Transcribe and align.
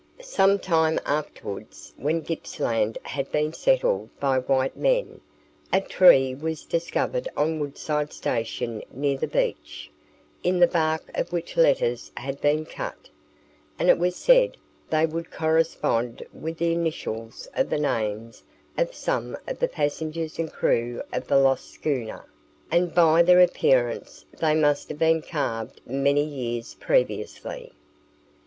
Some 0.23 0.57
time 0.57 0.99
afterwards, 1.05 1.93
when 1.95 2.23
Gippsland 2.23 2.97
had 3.03 3.31
been 3.31 3.53
settled 3.53 4.09
by 4.19 4.39
white 4.39 4.75
men, 4.75 5.21
a 5.71 5.79
tree 5.79 6.33
was 6.33 6.65
discovered 6.65 7.27
on 7.37 7.59
Woodside 7.59 8.11
station 8.11 8.81
near 8.89 9.15
the 9.15 9.27
beach, 9.27 9.91
in 10.41 10.57
the 10.59 10.65
bark 10.65 11.11
of 11.15 11.31
which 11.31 11.55
letters 11.55 12.11
had 12.17 12.41
been 12.41 12.65
cut, 12.65 13.11
and 13.77 13.91
it 13.91 13.99
was 13.99 14.15
said 14.15 14.57
they 14.89 15.05
would 15.05 15.29
correspond 15.29 16.25
with 16.33 16.57
the 16.57 16.71
initials 16.73 17.47
of 17.55 17.69
the 17.69 17.77
names 17.79 18.41
of 18.79 18.95
some 18.95 19.37
of 19.47 19.59
the 19.59 19.67
passengers 19.67 20.39
and 20.39 20.51
crew 20.51 21.03
of 21.13 21.27
the 21.27 21.37
lost 21.37 21.69
schooner, 21.71 22.25
and 22.71 22.95
by 22.95 23.21
their 23.21 23.39
appearance 23.39 24.25
they 24.35 24.55
must 24.55 24.89
have 24.89 24.97
been 24.97 25.21
carved 25.21 25.79
many 25.85 26.23
years 26.25 26.73
previously. 26.73 27.71